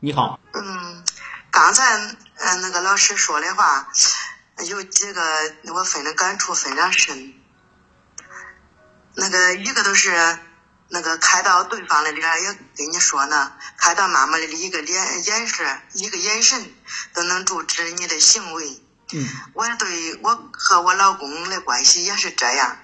[0.00, 0.38] 你好。
[0.52, 1.04] 嗯，
[1.50, 1.96] 刚才
[2.36, 3.88] 嗯那个老师说的话，
[4.64, 5.20] 有几个
[5.74, 7.34] 我分的感触非常深。
[9.16, 10.38] 那个一个都是
[10.88, 16.64] 那个看到对方的脸也跟你说呢，看到妈妈的一个脸眼神一个眼神
[17.12, 18.80] 都能阻止你的行为。
[19.12, 19.28] 嗯。
[19.52, 22.76] 我对我和我老公的关系也是这样。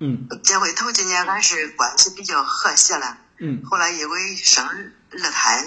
[0.00, 0.28] 嗯。
[0.44, 3.16] 结婚头几年俺是关系比较和谐了。
[3.38, 3.62] 嗯。
[3.64, 5.64] 后来因为生二胎，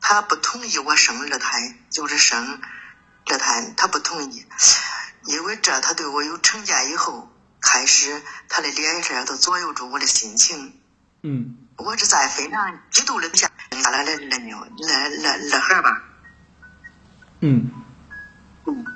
[0.00, 2.60] 他不同意我生二胎，就是生
[3.26, 4.46] 二胎，他不同意，
[5.24, 7.32] 因为这他对我有成见以后。
[7.60, 10.80] 开始，他的脸色都左右着我的心情。
[11.22, 16.02] 嗯，我是在非常嫉妒的下下来的二妞，二二二孩吧。
[17.40, 17.68] 嗯。
[18.64, 18.86] 嗯。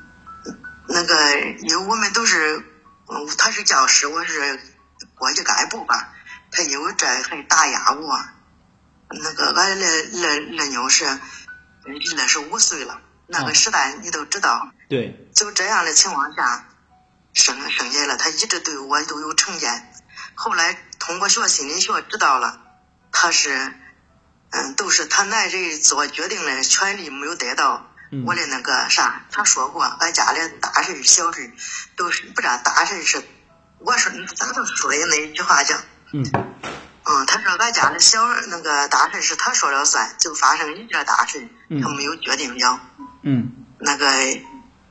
[0.86, 2.64] 那个，因为我们都是，
[3.36, 4.60] 他是教师，我是
[5.16, 6.12] 国家干部吧。
[6.52, 8.16] 他因为这还打压我。
[9.14, 14.70] 那个，俺二二二妞是二十五岁了，那个时代你都知道。
[14.88, 15.28] 对。
[15.34, 16.68] 就这样的情况下。
[17.34, 19.90] 生生下来，他一直对我都有成见。
[20.34, 22.60] 后来通过学心理学知道了，
[23.10, 23.72] 他是，
[24.50, 27.90] 嗯，都是他男人做决定的权利没有得到。
[28.26, 31.50] 我的那个啥，他说过，俺家里大事小事
[31.96, 33.22] 都是不知道大事是，
[33.78, 35.74] 我说咋都说的那一句话叫，
[36.12, 36.22] 嗯，
[37.12, 41.48] 嗯，他说俺家的小那个大事是他说了算，就发生一件大事，
[41.82, 42.80] 他没有决定了。
[43.22, 44.06] 嗯，那个。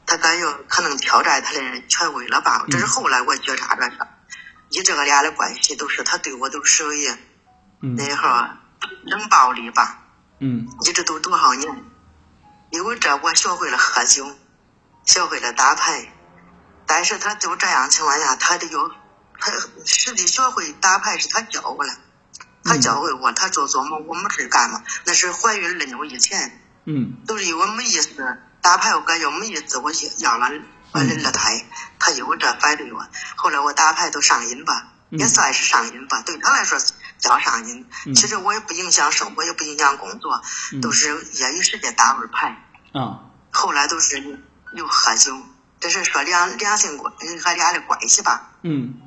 [0.04, 2.66] 他感觉可能挑战他的权威了吧？
[2.70, 4.08] 这是后来我觉察着的。
[4.70, 7.10] 你这个俩的关系都是他对我都属于
[7.80, 8.58] 那会儿
[9.04, 10.00] 冷暴力吧？
[10.40, 10.68] 嗯。
[10.82, 11.86] 一直都多少年？
[12.72, 14.30] 因为这我学会了喝酒，
[15.06, 16.12] 学会了打牌。
[16.86, 18.92] 但是他就这样情况下，他得有
[19.40, 19.50] 他
[19.86, 21.94] 实际学会打牌是他教我的，
[22.64, 24.84] 他教会我，他做琢磨我没事干嘛？
[25.06, 26.62] 那是怀孕二妞以前。
[26.86, 27.18] 嗯。
[27.26, 28.38] 都是因为没意思。
[28.62, 30.48] 打牌我感觉没意思，我要了
[30.94, 31.66] 我的二胎，
[31.98, 33.04] 他因为这反对我。
[33.36, 36.78] 后来我打牌都上瘾吧，也算是上瘾吧，对他来说
[37.18, 37.88] 叫上瘾。
[38.14, 40.42] 其实我也不影响生活，也不影响工作，
[40.82, 42.56] 都是业余时间打会牌。
[42.94, 43.22] 啊。
[43.52, 44.40] 后来都是
[44.74, 45.36] 又喝酒，
[45.80, 47.12] 这是说两两性关
[47.44, 48.52] 和俩的关系吧。
[48.62, 49.02] 嗯。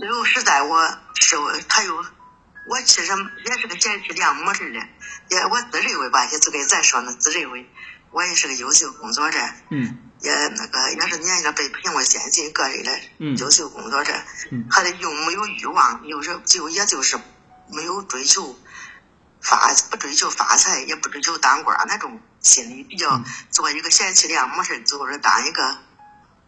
[0.00, 1.36] 最后实在我是
[1.68, 2.04] 他又
[2.68, 3.12] 我其实
[3.46, 4.78] 也是个贤妻良母似的，
[5.30, 7.68] 也我自认为吧，也就跟咱说那自认为。
[8.10, 9.38] 我也是个优秀工作者，
[9.70, 12.98] 嗯，也那个也是年年被评为先进个人的
[13.36, 14.14] 优秀工作者，
[14.50, 17.18] 嗯，还得又没有欲望，又是就也就是
[17.70, 18.58] 没有追求
[19.42, 25.76] 发不追求发财，也不追求当官那种心理，比较做一个贤妻良母事，就是当一个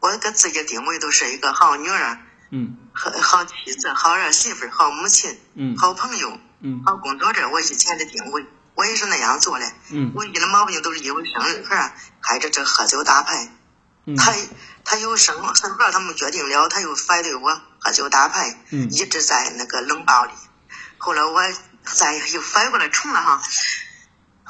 [0.00, 2.19] 我给自己定位都是一个好女儿，
[2.50, 8.46] 嗯，好好妻子、好儿媳妇、好母亲、嗯，好朋友、嗯，好工作者，我以前的定位。
[8.76, 9.66] 我也是那样做的，
[10.14, 13.52] 唯一的毛病都是因为生孩开着这喝酒打牌，
[14.16, 14.32] 他
[14.84, 18.88] 他有生生孩他们决定了，他又反对我喝酒打牌，嗯。
[18.90, 20.32] 一直在那个冷暴力。
[20.96, 21.42] 后来我
[21.84, 23.42] 再又反过来重了哈，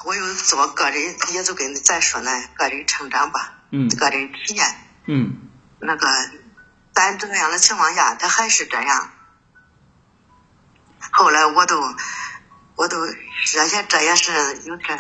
[0.05, 3.89] 我又做个人，也就跟咱说呢个人成长吧，嗯。
[3.97, 5.41] 个人体验，嗯。
[5.81, 6.07] 那个
[7.01, 9.11] 在这样的情况下，他还是这样。
[11.11, 11.81] 后来我都。
[12.77, 12.97] 我都
[13.53, 14.33] 这些这也是
[14.65, 14.99] 有点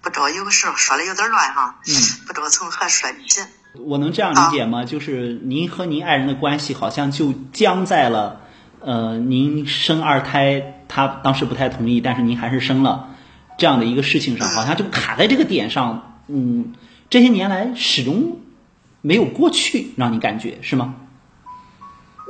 [0.00, 1.94] 不知道，有时候说的有点乱哈，嗯
[2.26, 3.40] 不知道从何说起。
[3.78, 4.84] 我能这样理解吗？
[4.84, 8.40] 就是您和您爱人的关系好像就僵在了，
[8.80, 13.10] 呃，您生二胎，他当时不太同意，但是您还是生了
[13.56, 16.18] 这样的一个事情上，好像就卡在这个点上。
[16.26, 16.74] 嗯，
[17.08, 18.40] 这些年来始终
[19.02, 20.94] 没有过去，让你感觉是吗？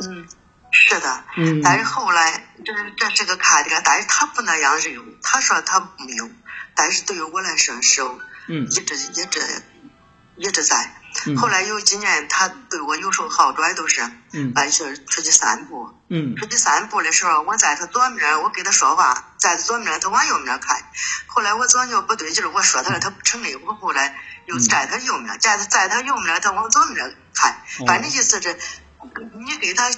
[0.02, 0.26] 嗯。
[0.74, 1.24] 是的，
[1.62, 6.30] 但是后来这这是个卡点，但是他不那样认为，他说他没有，
[6.74, 8.00] 但是对于我来说是，
[8.48, 9.62] 嗯，一直一直
[10.36, 10.94] 一直在。
[11.36, 14.00] 后来有几年，他对我有时候好转都是，
[14.32, 20.76] 嗯，俺去出去散步，嗯，出去散步的时候，我在他左面，我跟他说话，在他左面，他往右面看。
[21.26, 23.60] 后来我左脚不对劲，我说他了，他不承认。
[23.64, 24.14] 我后来
[24.44, 27.56] 又在他右面，在他在他右面，他往左面看，
[27.86, 28.58] 反正意思是，
[29.46, 29.90] 你给他。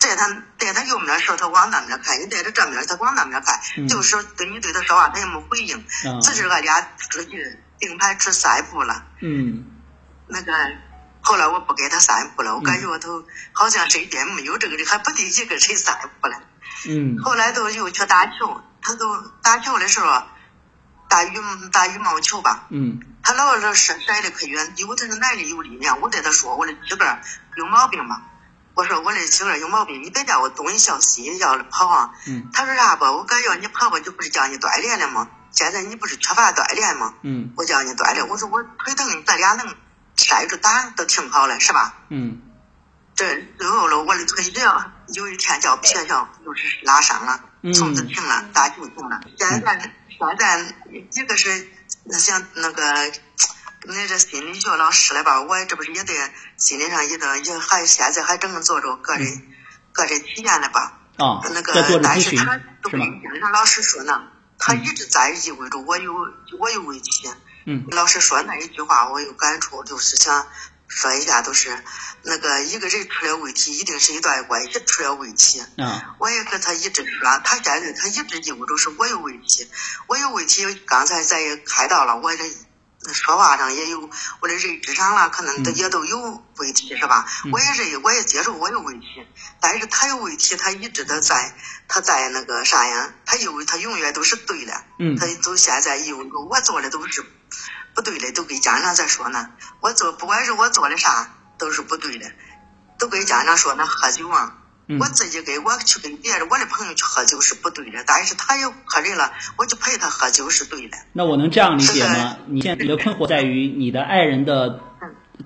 [0.00, 0.26] 在他
[0.58, 3.60] 在他右面的时候，他往那面看；你在他正面，他往那面看。
[3.86, 5.86] 就是跟你对他说话，他也没回应。
[6.22, 9.04] 只是俺俩出去并排去散步了。
[9.20, 9.62] 嗯。
[10.26, 10.52] 那个
[11.30, 16.42] 后来我不给他散步了，我感觉我都好像身边没有这个人，还不得一个谁散步了。
[16.88, 17.16] 嗯。
[17.22, 20.24] 后来都又去打球，他都打球的时候
[21.08, 21.38] 打羽
[21.70, 22.66] 打羽毛球吧。
[22.70, 22.98] 嗯。
[23.22, 26.00] 他老是甩甩的可远，因为他是男的有力量。
[26.00, 27.22] 我对他说：“我的膝盖
[27.54, 28.22] 有毛病嘛。”
[28.74, 32.10] 我说我的膝盖有毛病，你别叫我东一笑西一笑的跑啊。
[32.52, 33.04] 他说啥不？
[33.04, 35.28] 我感觉你跑跑就不是叫你锻炼了吗？
[35.52, 37.14] 现在你不是缺乏锻炼吗？
[37.22, 37.52] 嗯。
[37.56, 39.72] 我叫你锻炼，我说我腿疼，咱俩能
[40.20, 41.94] 晒着打都挺好了，是吧？
[42.10, 42.40] 嗯。
[43.16, 47.40] 这最后了，我的腿只要有一天叫撇条，就是拉伤了，
[47.74, 49.20] 从此停了，打就停了。
[49.36, 50.74] 现在现在
[51.12, 51.68] 一个是
[52.12, 53.12] 像那个。
[53.82, 55.40] 那这心理学老师了吧？
[55.40, 56.12] 我这不是也得
[56.58, 59.26] 心理上也得也还现在还正做着个人
[59.92, 60.98] 个人体验了吧？
[61.16, 61.72] 啊，那个
[62.02, 64.20] 但是他都跟心理上老师说呢，
[64.58, 66.12] 他一直在意味着我有
[66.58, 67.30] 我有问题。
[67.64, 67.86] 嗯。
[67.90, 70.46] 老师说那一句话我有感触，就是想
[70.88, 71.82] 说一下，都是
[72.22, 75.62] 那个一个人出了问题，一定是一段关系出了问题。
[75.76, 76.00] 嗯。
[76.18, 79.68] 我也跟他一直说，他现在他一直记不住是我有问题，
[80.06, 80.74] 我有问题。
[80.86, 82.44] 刚才咱也开到了，我这。
[83.12, 84.10] 说话上也有
[84.40, 87.26] 我的认知上了，可能也都有问题，是吧？
[87.50, 89.06] 我也认，我也接受我有问题，
[89.58, 91.54] 但是他有问题，他一直都在，
[91.88, 93.12] 他在那个啥呀？
[93.24, 94.84] 他有他永远都是对的，
[95.18, 96.18] 他都现在有
[96.48, 97.24] 我做的都是
[97.94, 99.50] 不对的，都跟家长在说呢。
[99.80, 102.30] 我做不管是我做的啥都是不对的，
[102.98, 104.58] 都跟家长说那喝酒啊。
[104.98, 110.96] 我自己跟我去跟别人我的朋友去喝酒是不对的，但是他有客人了，我就陪他喝酒是对的。
[111.12, 112.36] 那我能这样理解吗？
[112.46, 114.80] 你现在的困惑在于你的爱人的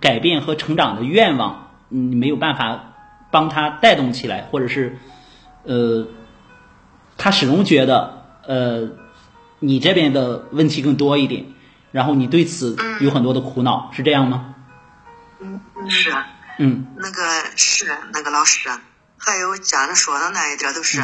[0.01, 2.95] 改变和成长的愿望，你没有办法
[3.31, 4.99] 帮他带动起来，或者是
[5.65, 6.07] 呃，
[7.19, 8.89] 他始终觉得呃
[9.59, 11.45] 你这边的问题更多一点，
[11.93, 14.55] 然后你对此有很多的苦恼，是这样吗？
[15.41, 16.15] 嗯，是。
[16.59, 16.87] 嗯。
[16.97, 17.23] 那个
[17.57, 18.71] 是那个老师。
[19.25, 21.03] 还有家长说的那一点都是，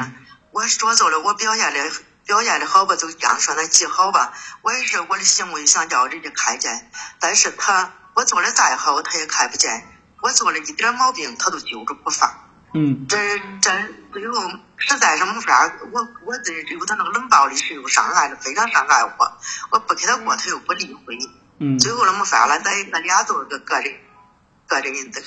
[0.53, 1.91] 我说做了，我表现的
[2.27, 4.33] 表现的好吧，就这样说那记好吧。
[4.61, 9.87] 我也是我的行为想叫人家看见，但是他我做的再好，他也看不见。
[10.21, 12.31] 我做了一点毛病，他都揪着不放。
[12.75, 13.07] 嗯。
[13.09, 13.17] 这
[13.63, 13.71] 这
[14.13, 19.39] 最后实在是没法，我我这只有他那个冷暴力是又伤害了，非常伤害我。
[19.71, 21.19] 我不给他过，他又不理会。
[21.59, 21.79] 嗯。
[21.79, 23.95] 最后了没法了，咱咱俩都是个个人。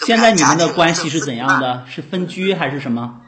[0.06, 1.86] 现在你们的关系是怎样的？
[1.90, 3.22] 是分居还是什么？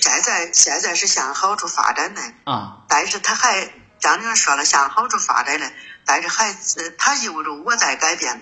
[0.00, 5.72] 现在现在是向好处发展的啊，但是他还张玲说了向好处发展的，
[6.04, 6.54] 但是还
[6.98, 8.40] 他意味着我在改变，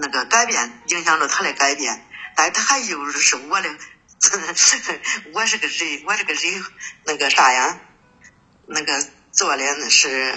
[0.00, 3.68] 那个改变影响着他的改变，但是他还意味着是我的，
[5.34, 6.64] 我是个人，我这个人
[7.04, 7.78] 那个啥呀，
[8.66, 10.34] 那个做的那是。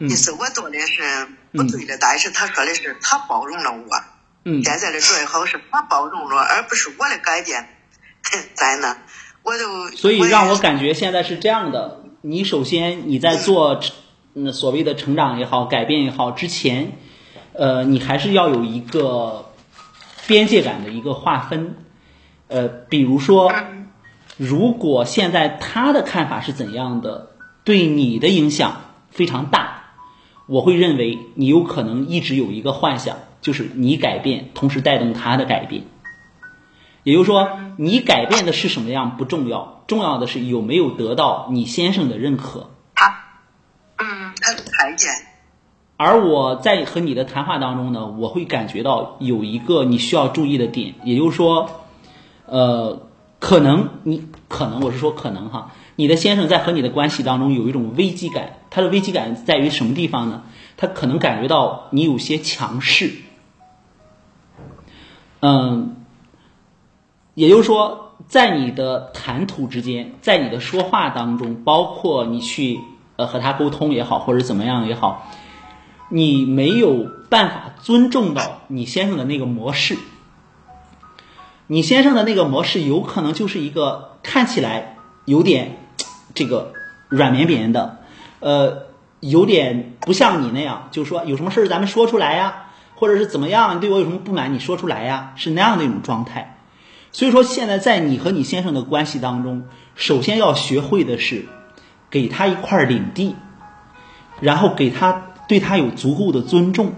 [0.00, 4.02] 意思我做的是不对的，但是他说的是他包容了我。
[4.44, 4.62] 嗯。
[4.64, 7.68] 现在的最好是他包容了，而不是我的改变。
[8.54, 8.96] 在那，
[9.42, 9.88] 我就。
[9.96, 13.80] 所以让我感觉现在是这样的：你首先你在做
[14.34, 16.92] 嗯所谓的成长也好、改变也好之前，
[17.52, 19.52] 呃，你还是要有一个
[20.26, 21.76] 边界感的一个划分。
[22.48, 23.52] 呃，比如说，
[24.36, 27.30] 如果现在他的看法是怎样的，
[27.64, 29.81] 对你的影响非常大。
[30.52, 35.84] 我会认为你有可能一直有一个幻想，就是你改变，同时带动他的改变。
[37.04, 42.68] 也就是说，你改变的是什么样不重要，重要的是有没有得到你先生的认可。
[42.94, 43.14] 他，
[43.96, 45.10] 嗯，他裁剪。
[45.96, 51.70] 而我在和你的谈话当中呢，我会感觉到有一个你需要注意的点，也就是说，
[52.44, 53.06] 呃，
[53.38, 55.72] 可能你可能我是说可能哈。
[55.96, 60.44] 你的先生在和你的关系当中有一种危机感，他的危机感在于什么地方呢？
[60.74, 63.12] 他可能感觉到你有些强势，
[65.40, 65.96] 嗯，
[67.34, 72.80] 也就是说，在你的谈吐之间，在你的说话当中，包括你去
[73.16, 75.28] 呃和他沟通也好，或者怎么样也好，
[76.08, 79.98] 你没有办法尊重到你先生的那个模式，
[81.66, 85.80] 你先生的那个模式有可能就是一个看起来有点。
[86.34, 86.72] 这个
[87.08, 87.98] 软绵绵的，
[88.40, 88.86] 呃，
[89.20, 96.58] 有点不像你那样，就是说有什么事儿咱们说出来呀，或者是怎么样，你对我有什么不满，你说出来呀，是那样的一种状态。
[97.12, 101.44] 所以说，现在在你和你先生的关系当中，首先要学会的是
[102.10, 103.36] 给他一块领地，
[104.40, 106.94] 然后给他对他有足够的尊重。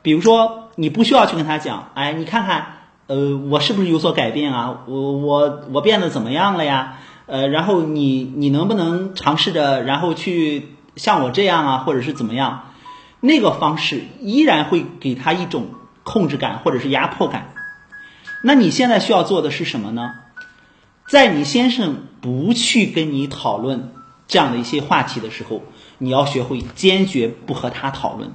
[0.00, 2.66] 比如说，你不需要去跟他讲，哎，你看看，
[3.08, 4.84] 呃，我是不是有所改变啊？
[4.86, 6.98] 我我我变得怎么样了呀？
[7.28, 12.70] 呃，然后你你能不能尝试着，然后去像我这样啊，或者是怎么样？
[13.20, 15.66] 那个方式依然会给他一种
[16.04, 17.52] 控制感或者是压迫感。
[18.42, 20.14] 那你现在需要做的是什么呢？
[21.06, 23.92] 在你先生不去跟你讨论
[24.26, 25.62] 这样的一些话题的时候，
[25.98, 28.32] 你要学会坚决不和他讨论，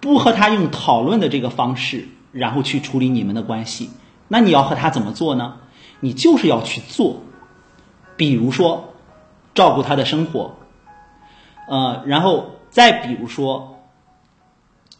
[0.00, 3.90] 不和他用讨论的这个方式，然后去处理你们的关系。
[4.26, 5.58] 那你要和他怎么做呢？
[6.00, 7.22] 你就是要去做。
[8.16, 8.94] 比如说，
[9.54, 10.56] 照顾他的生活，
[11.68, 13.82] 呃，然后再比如说，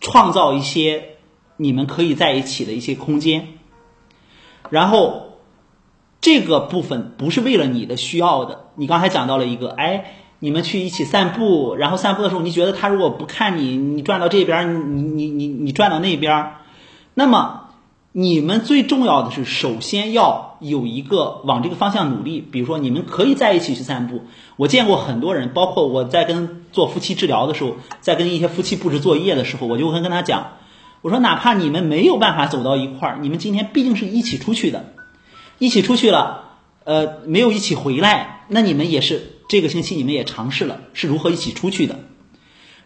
[0.01, 1.17] 创造一些
[1.57, 3.49] 你们可以在一起的一些空间，
[4.71, 5.39] 然后
[6.21, 8.67] 这个部分不是为了你的需要的。
[8.75, 16.53] 你刚才讲到了一个，哎，你们去一起散步，然后散步的时候，你觉得他如果不看你，你转到这边，你你你你转到那边，
[17.15, 17.63] 那么。
[18.19, 22.41] 你们最重要的是，首先要有一个往这个方向努力。
[22.41, 24.23] 比如说，你们可以在一起去散步。
[24.57, 30.53] 我见过很多人，包括我在跟做夫妻治疗的时候，在跟一些夫妻布置作业的时候，我就会跟他讲，
[31.03, 34.95] 我说哪怕你们没有办法走到一块儿，你们今天毕竟是一起出去的，
[35.59, 36.53] 一起出去了，
[36.85, 41.99] 呃，没有一起回来，那你们也是这个星期你们也尝试了是如何一起出去的。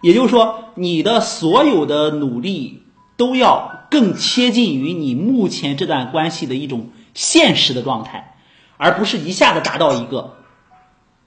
[0.00, 2.82] 也就是说，你的所有的努力。
[3.20, 8.34] 都要更贴近于你目前这段关系的一种现实的状态，
[8.78, 10.36] 而不是一下子达到一个，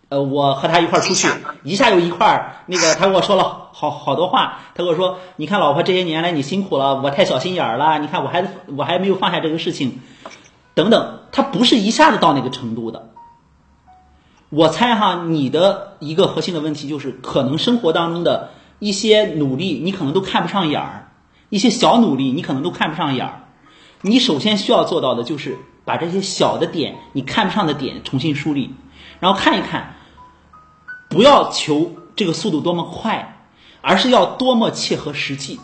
[0.10, 1.28] 呃，我和他一块儿出去，
[1.64, 8.44] 一下又一块儿，那个他跟我说了好好多话，他跟我说，你看老婆这些年来你辛苦了，我太小心眼儿了，你看我还
[8.76, 10.00] 我还没有放下这个事情，
[10.74, 13.10] 等等，他不是一下子到那个程度的。
[14.50, 21.12] 我猜哈，你的一个核心的问题就是，可能生活当中的一些努力，你可能都看不上眼儿。
[21.54, 23.44] 一些小努力，你可能都看不上眼儿。
[24.02, 28.74] 你首先需要做到的就是把这些小的点，你看不上的点重新梳理，
[29.20, 29.94] 然后看一看，
[31.10, 33.46] 不要求这个速度多么快，
[33.82, 35.60] 而是要多么切合实际。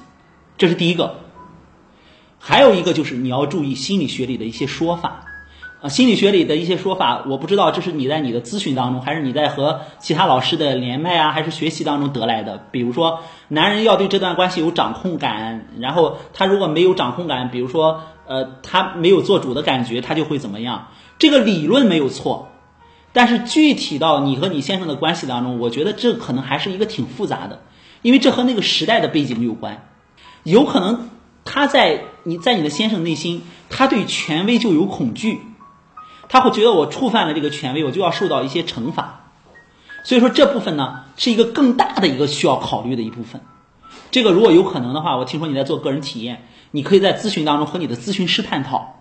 [0.60, 1.22] 这是第一个。
[2.38, 5.26] 还有一个就是你要注意心理学里的一些说法。
[5.82, 12.66] 啊，心理学里的一些说法，我不知道这是你在你的咨询当中，还是你在和其他老师的连麦啊，还是学习当中得来的。
[12.70, 20.90] 比如说，男人要对这段关系有掌控感，然后他如果没有掌控感，比如说，呃，他没有做主的感觉，他就会怎么样？
[21.18, 22.50] 这个理论没有错，
[23.14, 27.62] 但是具体到你和你先生的关系当中，我觉得这可能还是一个挺复杂的，
[28.02, 29.88] 因为这和那个时代的背景有关，
[30.44, 31.10] 有可能
[31.46, 35.40] 他在你在你的先生内心，他对权威就有恐惧。
[36.30, 39.32] 他会觉得我触犯了这个权威，我就要受到一些惩罚，
[40.04, 43.42] 所以说这部分呢是一个更大的一个需要考虑的一部分。
[44.12, 48.96] 这个如果有可能的话，我听说你在做个人体验，你可以在咨询当中和你的咨询师探讨，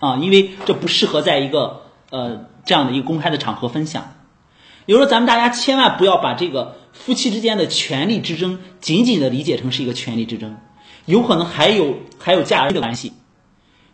[0.00, 4.12] 啊，因为这不适合在一个呃这样的一个公开的场合分享。
[4.86, 10.56] 比如说咱们大家千万不要把这个夫妻之间的权力之争仅仅的理解成是一个权力之争，
[11.06, 13.12] 有可能还有还有价值的关系。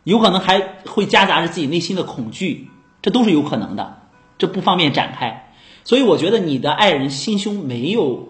[0.04, 2.68] 有可能还会夹杂着自己内心的恐惧，
[3.02, 3.98] 这都是有可能的，
[4.38, 5.52] 这不方便展开。
[5.84, 8.28] 所以我觉得你的爱人心胸没有，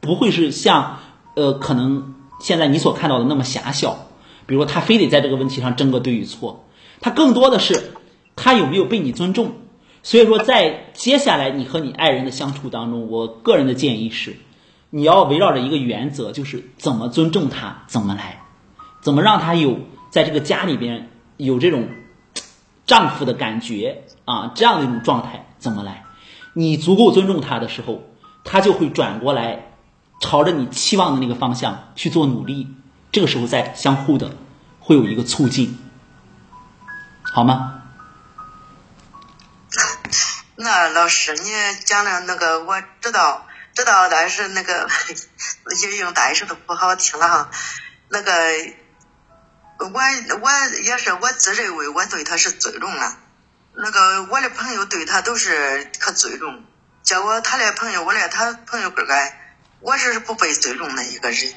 [0.00, 0.98] 不会是像
[1.34, 4.06] 呃可能现在你所看到的那么狭小。
[4.46, 6.64] 比如说他非得在这个问题上争个对与错，
[7.00, 7.92] 他更多的是
[8.34, 9.52] 他有没有被你尊重。
[10.02, 14.36] 所以说在接下来你和你爱人的相处当中，我个人的建议是，
[14.90, 18.42] 你要围绕着一个原则，就是怎么尊重他，怎么来，
[19.00, 19.78] 怎么让他有。
[20.10, 21.88] 在这个家里边有这种
[22.86, 26.04] 丈夫的感觉啊，这样的一种状态怎么来？
[26.54, 28.02] 你足够尊重他的时候，
[28.42, 29.72] 他就会转过来，
[30.20, 32.74] 朝着你期望的那个方向去做努力。
[33.12, 34.36] 这个时候再相互的
[34.80, 35.78] 会有一个促进，
[37.22, 37.82] 好吗？
[40.56, 41.50] 那老师，你
[41.84, 44.88] 讲的那个我知道，知道，但是那个
[46.00, 47.50] 用代说的不好听了哈，
[48.08, 48.32] 那个。
[49.78, 50.50] 我我
[50.82, 53.16] 也是，我自认为我对他是尊重了。
[53.74, 56.62] 那个我的朋友对他都是可尊重，
[57.02, 59.14] 结果他的朋友，我来他朋友个个
[59.80, 61.54] 我是不被尊重的一个人。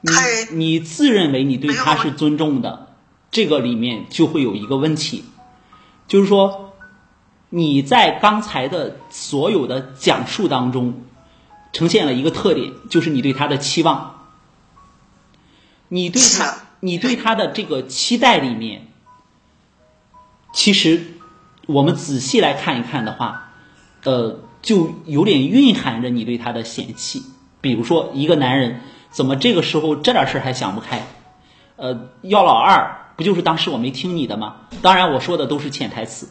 [0.00, 0.12] 你
[0.56, 2.94] 你自认为你对他是尊重的，
[3.32, 5.24] 这个里面就会有一个问题，
[6.06, 6.72] 就是说
[7.48, 11.04] 你在刚才的所有的讲述当中，
[11.72, 14.28] 呈现了一个特点，就是你对他的期望，
[15.88, 16.58] 你对他。
[16.84, 18.88] 你对他的这个期待里面，
[20.52, 21.00] 其实
[21.66, 23.52] 我们仔细来看一看的话，
[24.02, 27.22] 呃，就有点蕴含着你对他的嫌弃。
[27.60, 31.06] 比如说，一个男人怎么这个时候这点事儿还想不开？
[31.76, 34.56] 呃，要老二不就是当时我没听你的吗？
[34.82, 36.28] 当然，我说的都是潜台词。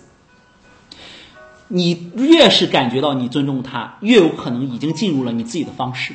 [1.69, 6.13] 你越是感觉到你尊重他，越有可能已经进入了你自己的方式。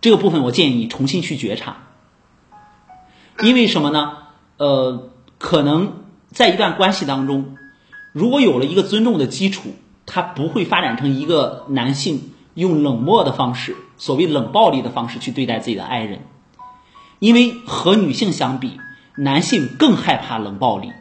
[0.00, 1.76] 这个部分，我建议你重新去觉察。
[3.42, 4.12] 因为什么呢？
[4.56, 7.56] 呃，可能在一段关系当中，
[8.12, 9.74] 如果有了一个尊重的基础，
[10.06, 16.20] 他不会发展成一个男性用冷漠的方式，所谓冷暴力的方式去对待自己的爱人。
[17.18, 18.78] 因为和女性相比，
[19.16, 20.92] 男性更害怕冷暴力。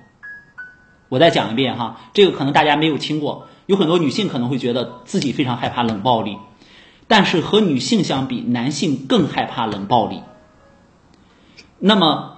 [1.10, 6.38] 我再讲一遍哈，这个可能大家没有听过，有很多女性可能会觉得自己非常害怕冷暴力，
[7.07, 10.21] 但是和女性相比，男性更害怕冷暴力。
[11.79, 12.30] 那么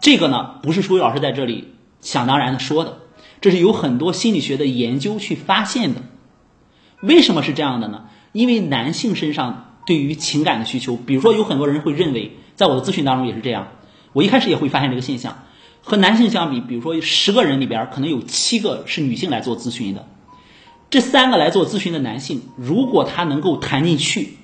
[0.00, 2.98] 这个呢，不是舒伟老师在这里想当然的说的，
[3.40, 6.02] 这是有很多心理学的研究去发现的。
[7.02, 8.04] 为什么是这样的呢？
[8.32, 13.68] 因为男性身上对于情感的需求，比如说有很多人会认为，在我的咨询当中也是这样，
[14.12, 15.44] 我一开始也会发现这个现象。
[15.82, 20.06] 和男性相比，比如说十个人里边可能有七个是女性来做咨询的，
[20.90, 24.36] 这三个来做咨询的男性，如果他能够谈进去，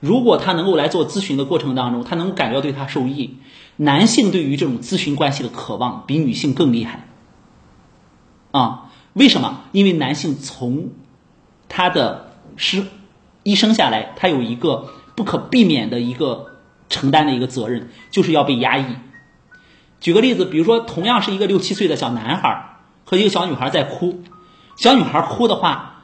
[0.00, 3.36] 如果他能够来做咨询的过程当中，他能感觉到对他受益，
[3.76, 7.06] 男性对于这种咨询关系的渴望比女性更厉害。
[8.52, 9.62] 啊，为什么？
[9.72, 10.90] 因为男性从
[11.68, 12.84] 他的是
[13.42, 18.84] 一生下来，他有一个不可避免的一个承担的一个责任，就是要被压抑。
[19.98, 24.22] 举个例子，比如说，同样是一个六七岁的小男孩和一个小女孩在哭，
[24.76, 26.02] 小女孩哭的话，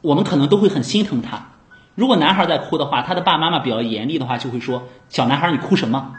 [0.00, 1.53] 我们可能都会很心疼她。
[1.94, 6.12] 如果男孩在哭的话，他的爸爸妈妈比较严厉的话，就会说：“小男孩，你哭什么？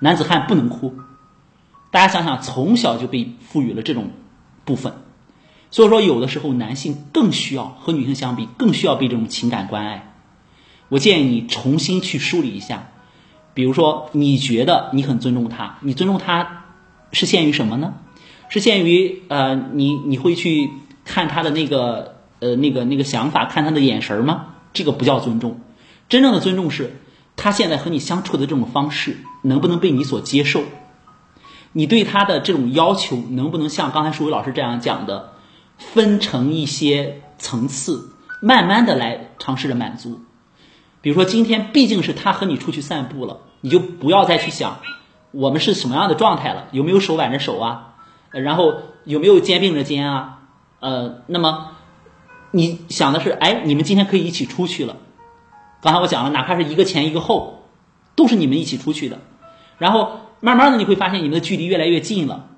[0.00, 0.94] 男子汉不能哭。”
[1.90, 4.10] 大家想想，从小就被赋予了这种
[4.64, 4.94] 部分，
[5.70, 10.14] 所以说有的时候男性更需要和女性相比，更需要被这种情感关爱。
[10.88, 12.88] 我建议你重新去梳理一下。
[13.54, 16.64] 比如说，你觉得你很尊重他，你尊重他
[17.12, 17.94] 是限于什么呢？
[18.48, 20.70] 是限于呃，你你会去
[21.04, 24.54] 看他的那个呃那个那个想法，看他的眼神吗？
[24.78, 25.60] 这个不叫尊重。
[26.08, 27.00] 真正的尊重是，
[27.34, 30.62] 他现在和你相处的这种方式能不能被你所接受？
[31.72, 35.32] 你对他的这种要求能不能像刚才舒伟老师这样讲的，
[35.76, 40.20] 分成一些层次，慢慢的来尝试着满足？
[41.00, 43.40] 比如说，今天毕竟是他和你出去散步了。
[43.60, 44.78] 你就不要再去想
[45.32, 47.96] 我们是什么样的状态了，有没有手挽着手啊？
[48.30, 50.38] 然后有没有肩并着肩啊？
[50.78, 51.72] 呃，那么
[52.50, 54.96] 你想的是，哎，你们今天可以一起出去了。
[55.80, 57.64] 刚才我讲了，哪怕是一个前一个后，
[58.14, 59.20] 都是你们一起出去的。
[59.78, 62.48] 然后慢慢的你会发现你们的距离越来越近了。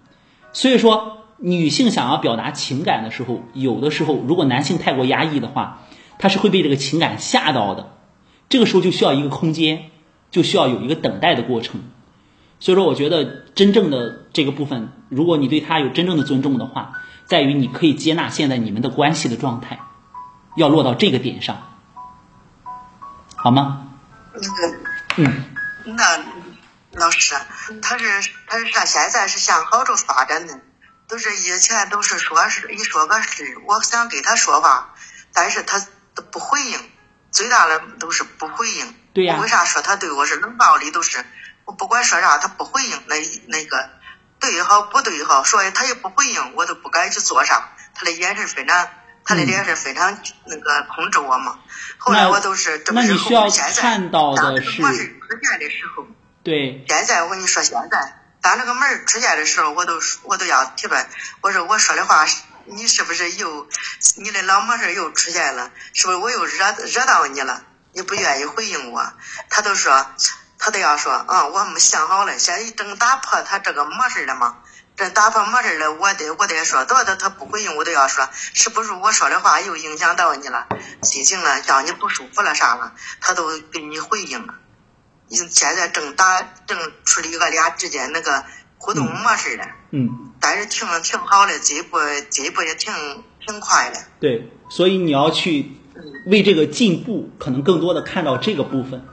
[0.52, 5.82] 所以说，女性想要表达情感的时候，有的时候如果男性太过压抑的话，
[6.18, 7.94] 他是会被这个情感吓到的。
[8.48, 9.84] 这个时候就需要一个空间。
[10.30, 11.80] 就需要有一个等待的过程，
[12.60, 13.24] 所以说，我觉得
[13.56, 16.99] 真正的这个部分，如果你对他有真正的尊重的话，
[17.30, 19.78] 在于你可以接纳现在你们的关系的状态，
[20.56, 21.62] 要落到这个点上，
[23.36, 23.86] 好吗？
[24.34, 24.76] 那个，
[25.16, 25.44] 嗯，
[25.96, 26.24] 那
[26.98, 27.36] 老师，
[27.80, 28.84] 他是他是啥？
[28.84, 30.58] 现在是向好处发展的，
[31.06, 34.92] 都是以前都是说是一说个事，我想给他说话，
[35.32, 35.78] 但是他
[36.16, 36.80] 都不回应，
[37.30, 38.92] 最大的都是不回应。
[39.12, 40.90] 对呀，为啥说他对我是冷暴力？
[40.90, 41.24] 都是
[41.64, 43.14] 我不管说啥，他不回应，那
[43.46, 43.88] 那个
[44.40, 47.68] 对也好，不对也好，说他也不回应，我都不敢去做啥。
[47.94, 48.88] 他的眼神非常，
[49.24, 51.58] 他的脸是非常那个控制我嘛。
[51.98, 54.42] 后来我都是这么时候，现在看到的是。
[54.42, 56.06] 当这个门出现的时候。
[56.42, 56.84] 对。
[56.88, 61.06] 现在我跟你说，现在当这个门出现的时候，我都我都要提出来，
[61.42, 62.24] 我说我说的话，
[62.64, 63.68] 你是不是又
[64.16, 65.70] 你的老模式又出现了？
[65.92, 67.62] 是不是我又惹惹到你了？
[67.92, 69.12] 你不愿意回应我，
[69.50, 70.06] 他都说，
[70.62, 74.58] 他都要说啊，我们想好了，现在正打破他这个模式了嘛，
[74.94, 80.66] 正打破模式了，我得我得说，到他他不回应，我都要说，是不是我说的话又影响到你了，
[81.02, 82.92] 心情了，让你不舒服了啥了，
[83.22, 84.54] 他都给你回应了。
[85.28, 88.44] 你现在正打正处理俺俩之间那个
[88.76, 92.92] 互动模式了，嗯，但是挺挺好的，进步进步也挺
[93.46, 93.98] 挺快的。
[94.20, 95.72] 对，所以你要去。
[96.26, 99.06] 为这个进步，可能更多的看到这个部分，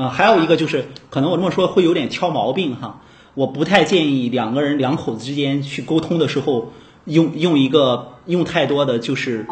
[0.00, 3.02] 啊，还有一个就是，可能我这么说会有点挑毛病哈，
[3.34, 6.72] 我不太建议两个人两口子之间去沟通的时候，
[7.04, 9.46] 用用一个用太多的就是，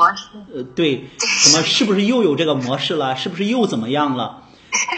[0.55, 3.15] 呃，对，什么是不是又有这个模式了？
[3.15, 4.45] 是不是又怎么样了？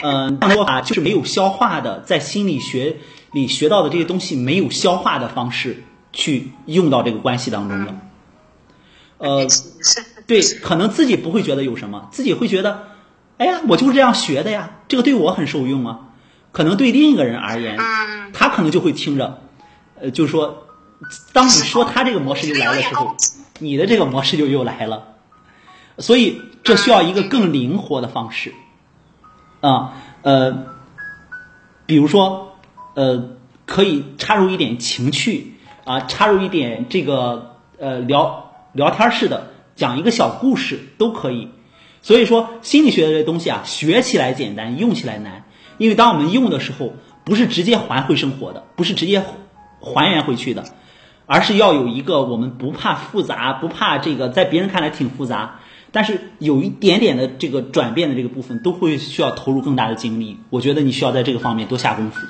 [0.04, 2.98] 嗯，说法就是没有消化的，在心理学
[3.32, 5.82] 里学到的这些东西没有消化的方式
[6.12, 7.96] 去用到这个关系当中了，
[9.18, 9.46] 呃。
[10.26, 12.89] 对，可能自己不会觉得有什么，自己会觉得，
[13.40, 16.00] 哎呀，我就是这样学的呀，这个对我很受用啊。
[16.52, 17.78] 可能对另一个人而言，
[18.34, 19.40] 他可能就会听着，
[19.98, 20.66] 呃，就是说，
[21.32, 23.16] 当你说他这个模式又来的时候，
[23.58, 25.14] 你的这个模式就又来了。
[25.96, 28.52] 所以这需要一个更灵活的方式，
[29.62, 30.66] 啊，呃，
[31.86, 32.58] 比如说，
[32.92, 33.30] 呃，
[33.64, 39.46] 可以插入一点情趣啊，插入一点这个呃聊聊天式的。
[39.76, 41.48] 讲一个小故事都可以，
[42.02, 45.44] 所以说心理学的这东西啊，学起来简单，用起来难。
[45.78, 49.22] 因为当我们用的时候，不是直接还回生活的，不是直接
[49.80, 50.64] 还原回去的，
[51.26, 55.60] 而是要有一个我们不怕复杂，不怕这个在别人看来挺复杂，
[55.90, 60.38] 但是有一点点的这个转变的这个部分，都会需要投入更大的精力。
[60.50, 62.20] 我觉得你需要在这个方面多下功夫。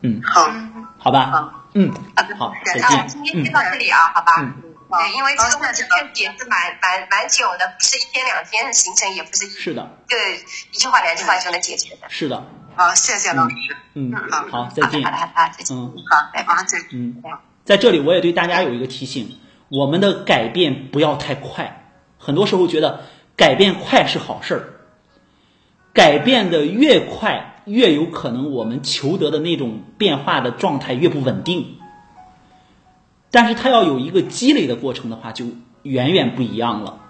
[0.00, 0.50] 嗯，好，
[0.98, 1.92] 好吧，嗯，
[2.38, 3.08] 好，再见。
[3.08, 4.54] 今天先到这里啊，好吧。
[4.98, 10.36] 对，因为这个问题确实也是蛮蛮蛮久的，不是一天两天的行程，也不是是的，对，
[10.72, 12.08] 一句话两句话就能解决的。
[12.08, 12.44] 是的。
[12.74, 13.54] 好，谢谢老师。
[13.94, 15.02] 嗯，好，好，再见。
[15.04, 15.76] 好的，好的，再见。
[15.76, 16.88] 嗯，好，拜拜，再见。
[16.92, 17.22] 嗯，
[17.64, 21.90] 在这里我也对大家有一个提醒：我们的改变不要太快。
[22.18, 23.02] 很多时候觉得
[23.36, 24.62] 改变快是好事儿，
[25.92, 31.78] 改变的越快，越有可能我们求得的那种变化的状态越不稳定。
[33.32, 35.46] 但是它要有一个积累的过程的话，就
[35.82, 37.00] 远远不一样了。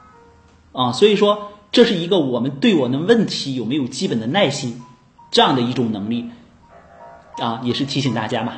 [0.72, 4.80] 啊，所以说这是一个我们对我们问题有没有基本的耐心。
[5.30, 6.28] 这样的一种能力，
[7.38, 8.56] 啊，也是提醒大家嘛。